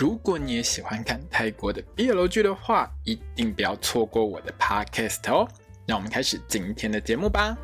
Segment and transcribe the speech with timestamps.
[0.00, 5.46] 如果你也喜欢看泰国的 BL 剧的话，一定不要错过我的 Podcast 哦。
[5.86, 7.54] 让我们开始今天的节目吧。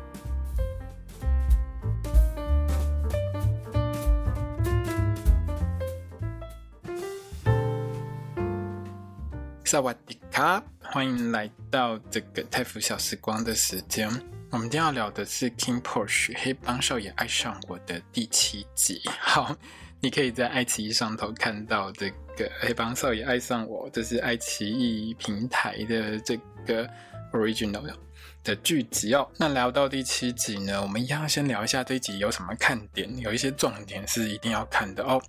[9.65, 14.07] 萨瓦迪卡，欢迎来到这个泰服小时光的时间。
[14.51, 19.01] 我们今天要聊的是 King Porsche 黑帮少爷爱上我的第七集。
[19.19, 19.57] 好，
[19.99, 26.87] 你可以在爱奇艺上头看到这个黑帮少爷爱上我，这是爱奇艺平台的这个
[27.33, 27.83] original
[28.43, 29.27] 的剧集哦。
[29.37, 35.21] 那聊到第七集呢，我们一样先聊一下这一集有什么看点，有一些重点是一定要看的哦。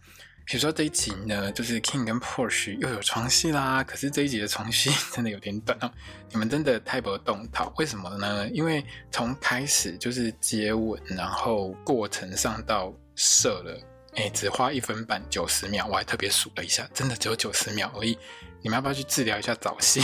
[0.45, 3.85] 比如说这一集呢，就是 King 跟 Porsche 又有床戏啦。
[3.85, 5.93] 可是这一集的床戏真的有点短哦，
[6.31, 7.71] 你们真的太不动套。
[7.77, 8.49] 为什么呢？
[8.49, 13.79] 因为从开始就是接吻，然后过程上到射了，
[14.19, 18.19] 哎，只花一分半九十秒，我还特别数了一下，真的只有九十秒而已。
[18.61, 20.03] 你们要不要去治疗一下早泄？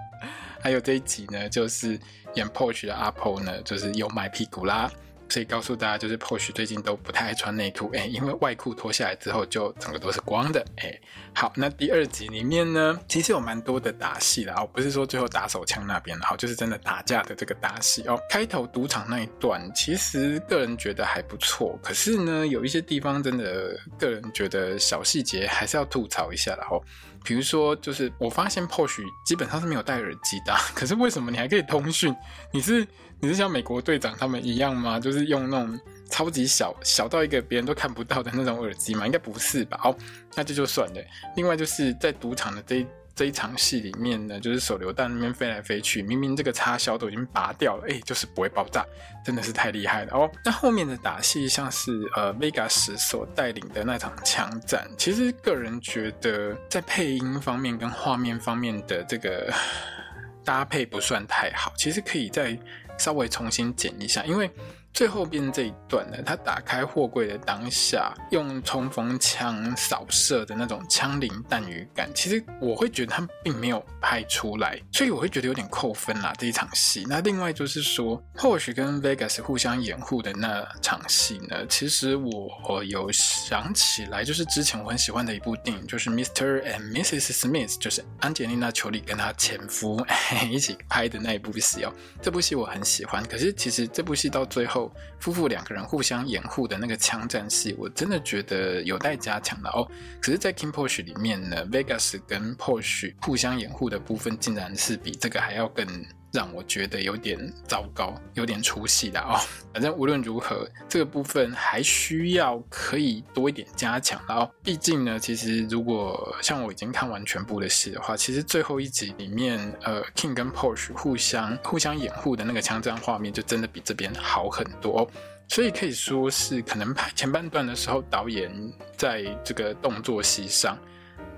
[0.62, 2.00] 还有这一集呢，就是
[2.36, 4.90] 演 Porsche 的阿 Po 呢，就是又卖屁股啦。
[5.30, 11.00] 所以告诉大家，就是 Porsche 最近都不太爱穿内裤，哎，因为外裤脱下来之后就整个都是光的，哎，
[11.32, 18.18] 好，那第二集里面呢，其实有蛮多的打戏啦，哦，不是说最后打手枪那边，好，就是真的打架的这个打戏哦。
[18.28, 26.82] 开头赌场那一段，其实个人觉得还不错，可是呢，有一些地方真的个人觉得小细节还是要吐槽一下的哦。
[27.22, 32.12] 比如说，就是我发现 Porsche 基本上是没有戴耳机的，可是为什么你还可以通讯？
[32.52, 32.84] 你是？
[33.20, 34.98] 你是像美国队长他们一样吗？
[34.98, 39.04] 就是用那种超级小小到一个别人都看不到的那种耳机吗？
[39.04, 39.78] 应该不是吧？
[39.84, 39.94] 哦，
[40.34, 41.02] 那这就算了。
[41.36, 48.82] 另外就是在赌场的这一这一场戏里面呢，就是手榴弹那边飞来飞去，明明这个插销都已经拔掉了，哎，就是不会爆炸，
[49.22, 50.30] 真的是太厉害了哦。
[50.42, 59.52] 那后面的打戏像是呃 Vegas 所带领的那场枪战，其实个人觉得在配音方面跟画面方面的这个
[60.42, 62.58] 搭配不算太好，其实可以在。
[63.00, 64.48] 稍微重新剪一下，因为。
[64.92, 77.06] 最后边这一段呢，他打开货柜的当下，用冲锋枪扫射的那种枪林弹雨感，其实我会觉得他并没有拍出来，所以我会觉得有点扣分啦这一场戏。
[77.08, 86.64] 那另外就是说或许跟 Vegas 互相掩护的那场戏呢，其实我有想起来，就是之前我很喜欢的一部电影，就是 Mr.
[86.64, 87.30] and Mrs.
[87.32, 90.04] Smith，就是安吉丽娜·裘里跟她前夫
[90.50, 91.92] 一起拍的那一部戏哦。
[92.20, 94.92] 这部戏我很喜欢，可是其实这部戏到最后。
[95.20, 99.86] 夫妇两个人互相掩护的那个枪战戏，我真的觉得有待加强的哦。
[100.18, 105.86] 可是，在 King Porsche 里面呢，Vegas 跟 Porsche 互相掩护的部分，竟然是比这个还要更。
[106.32, 109.40] 让我觉得有点糟糕，有点出戏的哦。
[109.72, 114.50] 反正无论如何，这个部分还需要可以多一点加强的哦。
[114.62, 125.08] 毕竟呢，其实如果像我已经看完全部的戏的话，其实最后一集里面，呃，King 跟 Porsche 互相互相掩护的那个枪战画面，就真的比这边好很多。
[125.48, 128.52] 所以可以说是可能拍前半段的时候，导演
[128.96, 130.78] 在这个动作戏上。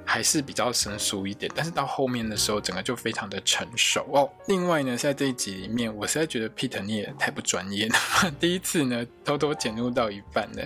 [0.04, 4.30] 还是比较生疏一点，但是到后面的时候，整个就非常的成熟哦。
[4.48, 7.94] 另外呢，在这一集里面，我实在觉得 Peter 你也太不专业了。
[8.38, 10.62] 第一次呢，偷偷潜入到一半呢，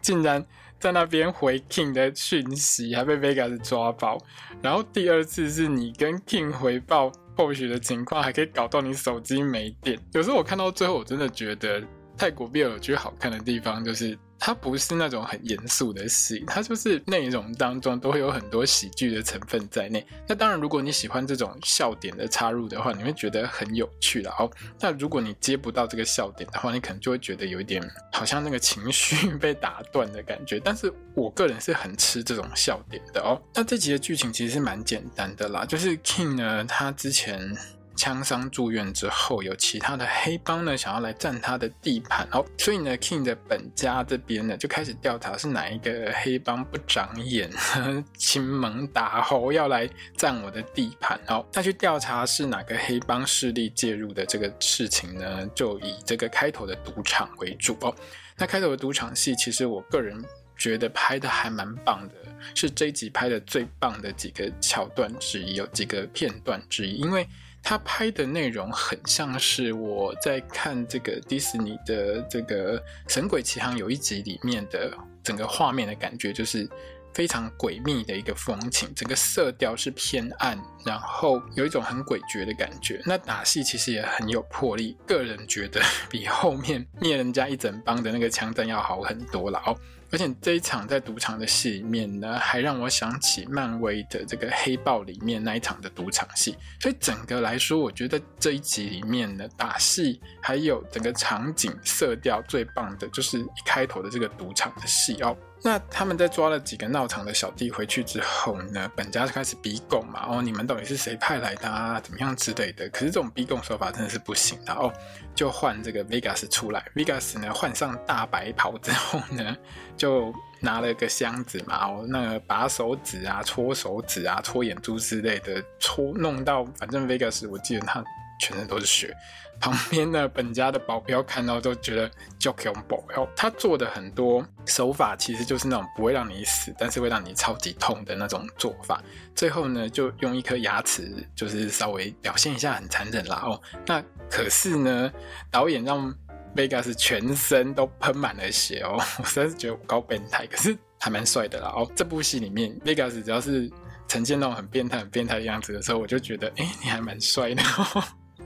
[0.00, 0.44] 竟然
[0.80, 4.18] 在那边回 King 的讯息，还被 Vegas 抓包。
[4.62, 9.98] 然后第二次是你跟 King 回报 Porsche 的情况，还可以搞到你手机没电。
[10.12, 11.82] 有时候我看到最后，我真的觉得
[12.16, 14.18] 泰国 BL 剧好看的地方就是。
[14.38, 20.06] 它不是那种很严肃的戏，它就是内容当中都会有很多喜剧的成分在内。
[20.26, 24.50] 那当然，如果你喜欢这种笑点的插入的话，你会觉得很有趣了哦。
[24.80, 27.82] 那如果你接不到这个笑点的话，你可能就会觉得有一点
[28.12, 30.60] 好像那个情绪 被打断的感觉。
[30.60, 33.40] 但是我个人是很吃这种笑点的哦。
[33.54, 37.56] 那这集的剧情其实是蛮简单的啦，就是 King 呢，他之前。
[37.98, 47.50] 枪伤住院之后，有其他的黑帮呢想要来占他的地盘哦，所以呢，King 的本家这边呢就开始调查是哪一个黑帮不长眼、
[48.16, 51.44] 亲蒙打吼要来占我的地盘哦。
[51.52, 57.92] 那去调查是哪个黑帮势力介入的这个事情呢，就以这个开头的赌场为主哦。
[58.36, 60.24] 那开头的赌场戏，其实我个人
[60.56, 62.14] 觉得拍的还蛮棒的，
[62.54, 67.26] 是这一集拍的最棒的几个桥段之一，有几个片段之一，因为。
[67.68, 74.90] 他拍的内容很像是我在看这个迪士尼的这个《神鬼奇航》有一集里面的
[75.22, 76.66] 整个画面的感觉，就是
[77.14, 83.02] 非常诡秘的一个风情，整个色调是偏暗，然后有一种很诡谲的感觉。
[83.04, 89.76] 那打戏其实也很有魄力，个人觉得 比后面灭人家一整帮的那个枪战要好很多了哦。
[90.10, 96.56] 而且这一场在赌场的戏里面呢，还让我想起漫威的这个黑豹里面那一场的赌场戏。
[96.80, 105.36] 所以整个来说，我觉得这一集里面的打戏还有整个场景色调最棒的，就是一开头的这个赌场的戏哦。
[105.62, 112.00] 那他们在抓了几个闹场的小弟回去之后呢，本家就开始逼供嘛，哦，你们到底是谁派来的啊？
[112.00, 112.88] 怎么样之类的。
[112.90, 114.92] 可是这种逼供手法真的是不行的哦，
[115.34, 119.56] 就换这个 Vegas 出来，Vegas 呢换上大白袍之后呢，
[119.96, 128.02] 就拿了个箱子嘛，哦，那个拔手指啊、搓手指啊、搓眼珠之类的，搓弄到反正 Vegas 我记得他
[128.38, 129.14] 全身都是血。
[129.60, 132.08] 旁边的本家的保镖看到都觉得
[132.38, 139.02] 就恐怖，然后他做的很多手法其实就是那种不会让你死，但是会让你超级痛的那种做法。
[139.34, 143.60] 最后呢，就用一颗牙齿，就是稍微表现一下很残忍啦哦。
[143.84, 144.00] 那
[144.30, 145.12] 可是呢，
[145.50, 146.14] 导演让
[146.54, 151.90] Vegas 全身都喷满了血哦， 我实在是觉得我高变态，可是还蛮帅的啦哦。
[151.96, 153.68] 这部戏里面 Vegas 只要是
[154.06, 157.62] 呈现那种很变态、很变态的样子的时候，我就觉得，哎，你还蛮帅的。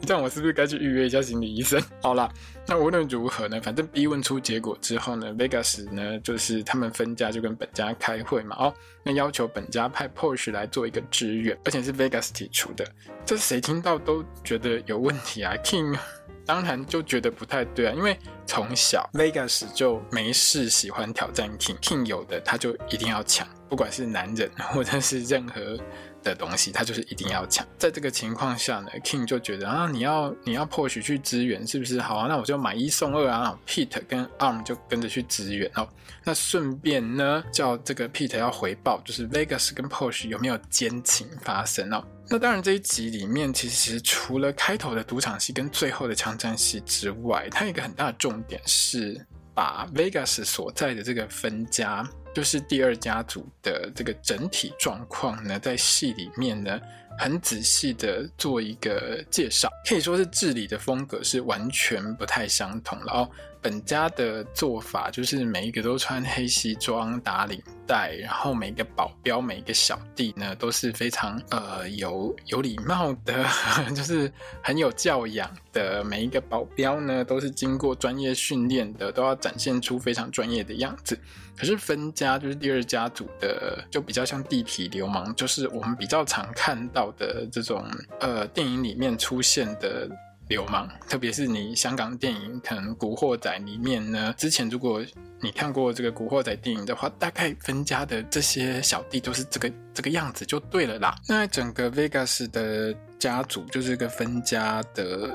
[0.07, 1.81] 这样我是不是该去预约一下心理医生？
[2.03, 2.29] 好啦，
[2.67, 12.85] 那无论如何呢，反正逼问出结果之后呢，Vegas 呢就是他们分家就跟本家开会嘛，哦，那要求本家派 Porsche 来做一个支援，而且是 Vegas 提出的，
[13.25, 15.97] 这谁听到都觉得有问题啊，King
[16.45, 25.79] 当然就觉得不太对啊，因为从小 Vegas 就没事喜欢挑战 King，King 有的他就一定要抢，不管是男人或者是任何。
[26.23, 27.67] 的东西，他就是一定要抢。
[27.79, 32.01] 在这个情况下呢，King 就觉得啊，你要你要 push 去支援，是不是？
[32.01, 33.59] 好啊，那我就买一送二啊。
[33.67, 35.89] Pete 跟 Arm 就跟着去支援哦。
[36.25, 42.05] 那顺便呢，叫这个 Pete 要回报，就是 Vegas 跟 Porsche 有没有奸情发生哦。
[42.29, 49.21] 那当然，这一集里面其实除了开头的赌场戏跟最后的枪战戏之外，它有一个很大的重点是
[49.55, 52.09] 把 Vegas 所在的这个分家。
[52.35, 56.81] 就是第二家族的这个整体状况呢，在戏里面呢，
[57.19, 63.31] 很仔细的做一个介绍，可以说是治理的风格是完全不太相同了哦。
[63.61, 73.47] 本家的做法就是每一个都穿黑西装打领带，然后每个保镖、每个小弟呢都是非常呃有有礼貌的，
[73.95, 74.33] 就是
[74.65, 76.03] 很有教养的。
[76.03, 81.17] 每一个保镖呢都是经过专业训练的，都要展现出非常专业的样子。
[81.57, 87.85] 可是分家就是第二家族的，就比较像地痞流氓，就是我们比较常看到的这种
[88.21, 90.09] 呃电影里面出现的。
[90.49, 95.03] 流氓，特别是你香港电影，可能《古惑仔》里面呢，之前如果
[95.41, 101.15] 你看过这个《古惑仔》电影的话，大概分家的这些小弟都是这个这个样子就对了啦。
[101.27, 105.35] 那整个 Vegas 的家族就是个分家的。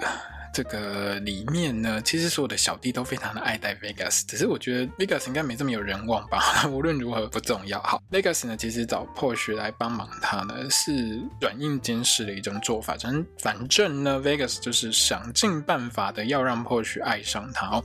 [0.57, 6.41] 这个里面呢，其实所有的小弟都非常的爱戴 Vegas，只是我觉得 Vegas 应该没这么有人望吧。
[6.67, 7.79] 无论如何不重要。
[7.83, 12.95] 好，Vegas 呢，其实找 Porsche 来帮忙他呢，是软硬兼施的一种做法。
[12.97, 17.83] 反正反正呢，Vegas 就是想尽办法的要让 Porsche 爱上他哦。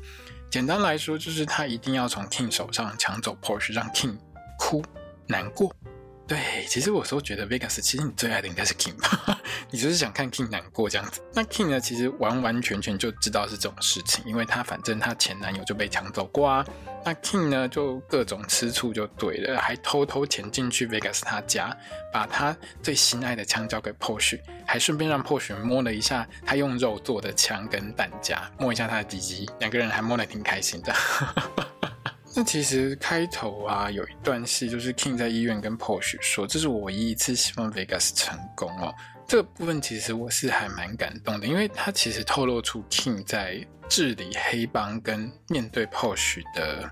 [0.50, 4.16] 简单来说，就是他一定要从 King 手上抢走 Porsche，让 King
[4.58, 4.82] 哭
[5.26, 5.70] 难过。
[6.26, 9.38] 对，其实我有时候觉得 Vegas，其实你最爱的应该是 King 吧？
[9.70, 11.20] 你就是想看 King 难过这样子。
[11.34, 16.64] 那 King 呢，其实完完全全就知道是这种事情，因为他反正他前男友就被抢走过啊。
[17.04, 21.76] 那 King 呢，就各种吃醋就对了，还偷偷潜进去 Vegas 他家，
[22.12, 30.94] 把他最心爱的枪交给 Posh，还顺便让 Posh 摸了一下他用肉做的枪跟弹夹，摸一下他的鸡鸡，两个人还摸得挺开心的。
[32.34, 38.92] 那其实开头啊，有一段戏就是 King 在医院跟 Porsche 说：“这是我唯一一次希望 Vegas 成功哦。”
[39.28, 46.90] 这个部分其实我是还蛮感动的，因为他其实透露出 King 在治理黑帮跟面对 Posh 的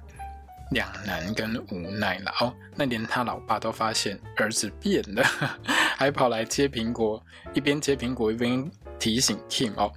[0.71, 2.55] 两难跟无奈了哦。
[2.77, 5.25] 那连他老爸都发现儿子变了，
[5.97, 7.23] 还跑来切苹果，
[7.55, 9.93] 一边切苹果一边提醒 King 哦。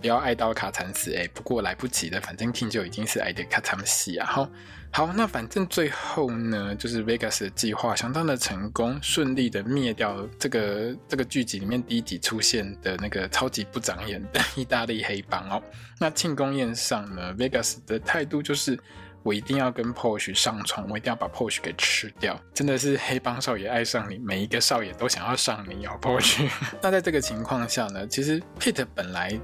[0.00, 1.28] 不要爱到卡惨死哎！
[1.34, 4.26] 不过来不及了，反正 King 就已经是爱的卡惨死啊！
[4.26, 4.50] 好，
[4.90, 15.62] 好，那反正最后呢，就是 Vegas 的计划相当的成功，顺利的灭掉这个这个剧集里面第一集出现的那个超级不长眼的意大利黑帮哦。
[15.98, 18.78] 那庆功宴上呢，Vegas 的态度就是
[19.22, 22.40] 我一定要跟 Porsche 上床，我一定要把 Porsche 给吃掉。
[22.54, 26.48] 真的是黑帮少爷爱上你，每一个少爷都想要上你哦，Porsche。
[26.80, 29.38] 那在这个情况下呢，其实 Pete 本来。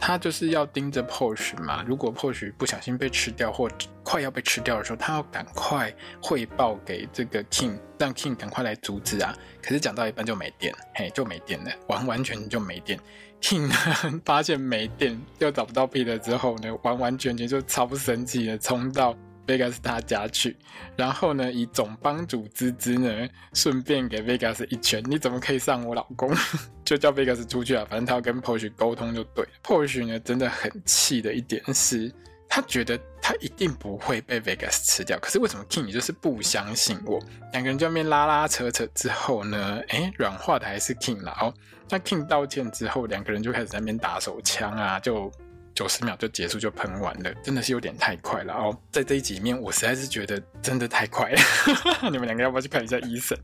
[0.00, 3.70] 他就是要盯着 Porsche 嘛，如果 Porsche 不小心被吃掉或
[4.02, 9.32] 快要被吃掉的时候，他要赶快汇报给这个 King，让 King 赶快来阻止啊。
[9.62, 12.98] 可是讲到一半就没电，嘿，就没电了，完完全全就没电。
[13.42, 19.14] King 呢 发现没电又找不到 Peter 之后呢，完完全全就超神奇的冲到
[19.50, 20.56] Vegas 他家去，
[20.96, 25.02] 然后呢，以总帮主之姿呢，顺便给 Vegas 一拳。
[25.10, 26.32] 你怎么可以上我老公？
[26.84, 29.44] 就叫 Vegas 出去啊，反正他要跟 Porsche 沟通就对。
[29.64, 32.12] Porsche 呢，真的很气的一点是，
[32.48, 35.18] 他觉得他一定不会被 Vegas 吃掉。
[35.18, 37.20] 可是为什么 King 就是不相信我？
[37.52, 41.36] 两个人就那边拉拉扯扯之后呢，哎，软化的还是 King 啦。
[41.40, 41.52] 哦，
[41.88, 45.30] 那 King 道歉之后，两个人就开始在那边打手枪啊，就。
[45.74, 48.76] 九十秒就结束就喷完了，真的是有点太快了哦。
[48.90, 51.40] 在这一集里面，我实在是觉得真的太快了。
[52.10, 53.36] 你们两个要不要去看一下医生？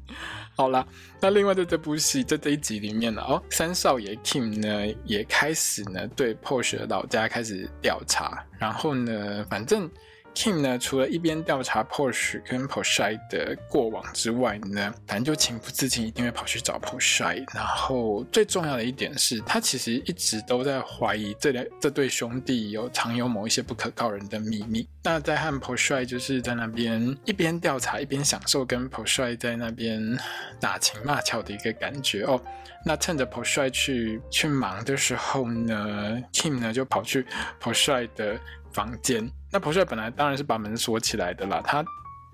[0.57, 0.87] 好啦，
[1.21, 9.91] 那另外在这部戏在这一集里面呢，哦，三少爷 Kim 呢也开始呢对 push 的老家开始调查，然后呢，反正。
[10.37, 17.43] Kim 呢，除了一边调查 Porsche 跟 Porsche 的过往之外呢，反正就情不自禁一定会跑去找 Porsche。
[17.55, 24.87] 然后最重要的一点是，他其实一直都在怀疑这两这对兄弟有藏有某一些不可告人的秘密。
[25.03, 30.19] 那在和 Porsche 就是在那边一边调查一边享受跟 Porsche 在那边
[30.61, 32.39] 打情骂俏的一个感觉哦。
[32.85, 37.27] 那趁着 Porsche 去去忙的时候呢，Kim 呢就跑去
[37.59, 38.39] Porsche 的
[38.71, 39.27] 房间。
[39.57, 41.83] 那头帅本来当然是把门锁起来的啦，他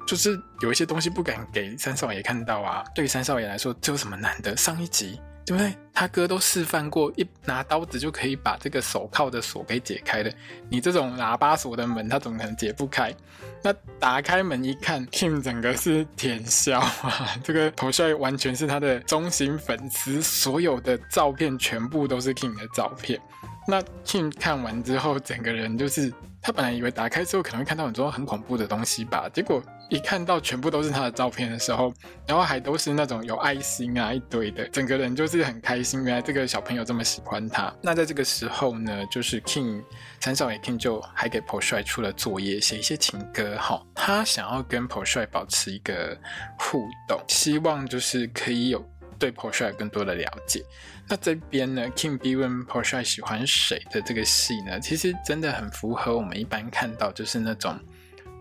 [0.04, 2.82] 就是有一些东西不敢给三少爷看到啊。
[2.96, 4.56] 对于三少爷来说，这有什么难的？
[4.56, 5.72] 上一集对不对？
[5.94, 10.34] 他哥都示范过，一拿刀子就可以把这个手铐的锁给解开的。
[10.68, 13.14] 你这种喇叭锁的门，他怎么可能解不开？
[13.62, 17.36] 那打开门一看，Kim 整个是甜笑啊！
[17.44, 23.20] 这个头帅完全是他的忠心粉丝，所有的照片全部都是 Kim 的照片。
[23.68, 26.12] 那 Kim 看完之后，整个人就是。
[26.42, 31.92] 他本来以为打开之后可能会看到很多很恐怖的东西吧，结果一看到全部都是他的照片的时候，
[32.26, 36.02] 然后还都是那种有爱心啊一堆的，整个人就是很开心。
[36.02, 37.72] 原来这个小朋友这么喜欢他。
[37.80, 39.84] 那在这个时候呢，就是 King
[40.18, 46.18] 三少爷 King 就还给彭帅出了作业，写一些情歌哈，他想要跟彭帅保持一个
[46.58, 48.84] 互动，希望就是可以有
[49.22, 50.64] 对 Porsche 有更多的了解。
[51.06, 57.78] 那这边呢，Kim B 问 Porsche 喜欢谁的这个戏呢，其实真的很符合我们一般看到就是那种，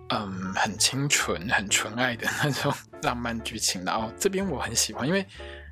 [0.09, 2.73] 嗯，很清纯、很纯爱的那种
[3.03, 4.11] 浪漫剧情的哦。
[4.19, 5.23] 这边我很喜欢，因为。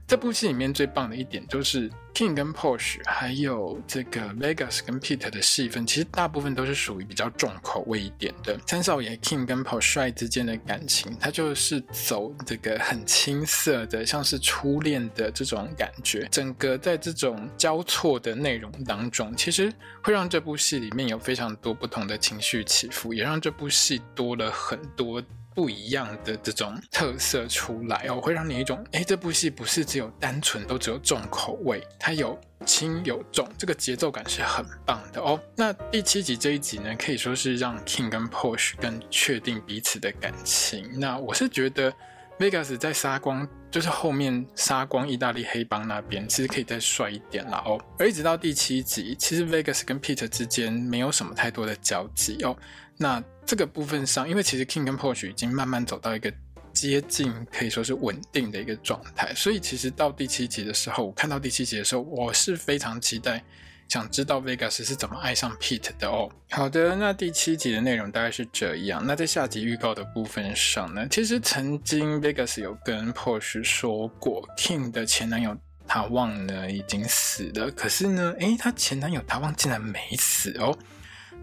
[0.10, 8.60] 这部戏里面最棒的一点就是 King 跟 Porsche，还有这个 Vegas 跟 Peter 的戏份，其实大部分都是属于比较重口味一点的。
[8.66, 16.28] 三少爷 King 跟 Porsche 之间的感情，他就是走这个很青涩的，像是初恋的这种感觉。
[16.32, 25.22] 整个在这种交错的内容当中，其实会让这部戏里面有非常多不同的情绪起伏，也让这部戏多了很多。
[25.56, 35.39] 不一样的这种特色出来哦，会让你一种哎，这部戏不是只有单纯都只有重口味，它有轻有重，这个节奏感是很棒的哦。
[35.56, 41.00] 那第七集这一集呢，可以说是让 King 跟 Porsche 更确定彼此的感情。
[41.00, 41.94] 那我是觉得
[42.38, 47.77] Vegas 在杀光，就是后面杀光意大利黑帮那边，其实可以再帅一点啦哦。
[47.98, 52.56] 而一直到第七集，其实 Vegas 跟 Peter 之间没有什么太多的交集哦。
[52.98, 56.32] 那这个部分上，因为其实 King 跟 Porsche 已经慢慢走到一个
[56.72, 63.44] 接近可以说是稳定的一个状态，所以其实到第七集的时候，我看到第七集的时候，我是非常期待，
[63.88, 66.29] 想知道 Vegas 是怎么爱上 Pete 的哦。
[66.51, 69.03] 好的，那第七集的内容大概是这样。
[69.03, 80.77] 那在下集预告的部分上呢，其实曾经 Vegas 有跟 Porsche 说过，King 的前男友塔旺呢已经死了，可是呢，诶，他前男友塔旺竟然没死哦。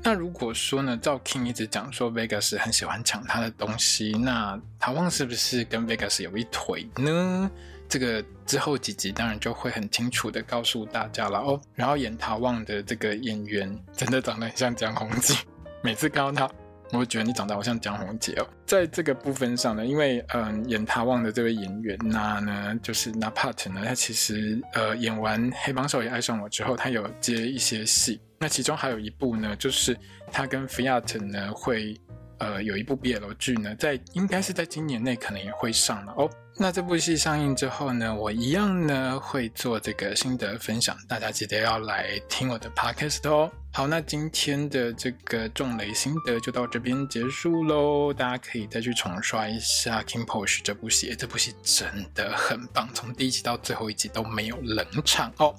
[0.02, 7.50] 那如果说呢，赵 King 一直讲说 Vegas 很喜欢抢他的东西，那塔旺是不是跟 Vegas 有一腿呢？
[7.88, 11.60] 这个之后几集当然就会很清楚的告诉大家了哦。
[11.74, 15.34] 然后演塔旺的这个演员真的长得很像江宏杰，
[15.82, 16.54] 每次看到他，
[16.92, 18.46] 我觉得你长得好像江宏杰哦。
[18.64, 28.20] 在这个部分上呢，因为嗯，演他旺的这位演员那呢，就是纳帕特呢，他其实呃演完《黑帮少爷爱上我》之后，他有接一些戏。
[28.38, 29.96] 那其中还有一部呢，就是
[30.30, 31.98] 他跟菲亚特呢会
[32.38, 36.30] 呃有一部 BL 剧呢，在应该是在今年内可能也会上了哦。
[36.58, 43.52] 那这部戏上映之后呢，我一样呢会做这个心得分享，大家记得要来听我的 Podcast 哦。
[43.74, 55.54] 好，那今天的这个重雷心得就到这边结束喽，大家可以再去重刷一下《King Push》这部戏，这部戏真的很棒，从第一集到最后一集都没有冷场哦。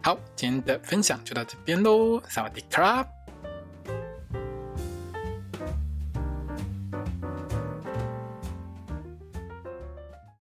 [0.00, 3.17] 好，今天的分享就到这边喽，萨瓦迪卡。